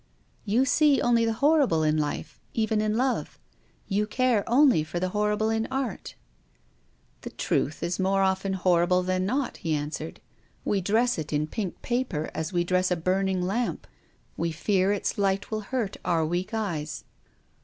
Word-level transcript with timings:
"You 0.53 0.65
see 0.65 0.99
only 0.99 1.25
the 1.25 1.33
horrible 1.45 1.83
in 1.83 1.95
life, 1.95 2.39
even 2.55 2.81
in 2.81 2.97
love. 2.97 3.37
You 3.87 4.07
care 4.07 4.43
only 4.49 4.83
for 4.83 4.99
the 4.99 5.09
horrible 5.09 5.51
in 5.51 5.67
art."" 5.69 6.15
The 7.21 7.29
truth 7.29 7.83
is 7.83 7.99
more 7.99 8.23
often 8.23 8.53
horrible 8.53 9.03
than 9.03 9.27
not," 9.27 9.57
he 9.57 9.75
answered." 9.75 10.19
We 10.65 10.81
dress 10.81 11.19
it 11.19 11.31
in 11.31 11.45
pink 11.45 11.83
paper 11.83 12.31
as 12.33 12.51
we 12.51 12.63
dress 12.63 12.89
a 12.89 12.95
burning 12.95 13.43
lamp. 13.43 13.85
We 14.37 14.51
fear 14.51 14.91
its 14.91 15.19
light 15.19 15.51
will 15.51 15.61
hurt 15.61 15.97
our 16.03 16.25
weak 16.25 16.51
eyes. 16.51 17.03